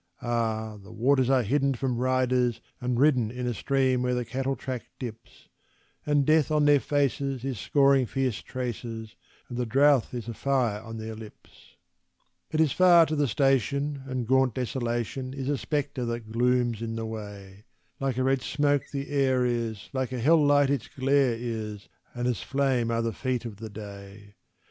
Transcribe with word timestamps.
Ah! 0.23 0.77
the 0.81 0.91
waters 0.91 1.29
are 1.29 1.43
hidden 1.43 1.75
from 1.75 1.99
riders 1.99 2.59
and 2.81 2.99
ridden 2.99 3.29
In 3.29 3.45
a 3.45 3.53
stream 3.53 4.01
where 4.01 4.15
the 4.15 4.25
cattle 4.25 4.55
track 4.55 4.89
dips; 4.97 5.47
And 6.07 6.25
Death 6.25 6.49
on 6.49 6.65
their 6.65 6.79
faces 6.79 7.45
is 7.45 7.59
scoring 7.59 8.07
fierce 8.07 8.41
traces, 8.41 9.15
And 9.47 9.59
the 9.59 9.65
drouth 9.67 10.11
is 10.15 10.27
a 10.27 10.33
fire 10.33 10.81
on 10.81 10.97
their 10.97 11.13
lips. 11.13 11.75
It 12.49 12.59
is 12.59 12.71
far 12.71 13.05
to 13.05 13.15
the 13.15 13.27
station, 13.27 14.01
and 14.07 14.25
gaunt 14.25 14.55
Desolation 14.55 15.35
Is 15.35 15.49
a 15.49 15.55
spectre 15.59 16.03
that 16.05 16.31
glooms 16.31 16.81
in 16.81 16.95
the 16.95 17.05
way; 17.05 17.65
Like 17.99 18.17
a 18.17 18.23
red 18.23 18.41
smoke 18.41 18.81
the 18.91 19.11
air 19.11 19.45
is, 19.45 19.89
like 19.93 20.11
a 20.11 20.19
hell 20.19 20.43
light 20.43 20.71
its 20.71 20.87
glare 20.87 21.35
is, 21.39 21.89
And 22.15 22.27
as 22.27 22.41
flame 22.41 22.89
are 22.89 23.03
the 23.03 23.13
feet 23.13 23.45
of 23.45 23.57
the 23.57 23.69
day. 23.69 24.33